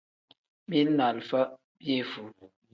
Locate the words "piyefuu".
1.77-2.29